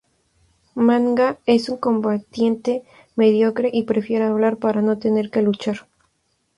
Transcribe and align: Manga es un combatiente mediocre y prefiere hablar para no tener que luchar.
Manga 0.73 1.37
es 1.45 1.69
un 1.69 1.77
combatiente 1.77 2.81
mediocre 3.15 3.69
y 3.71 3.83
prefiere 3.83 4.25
hablar 4.25 4.57
para 4.57 4.81
no 4.81 4.97
tener 4.97 5.29
que 5.29 5.43
luchar. 5.43 5.85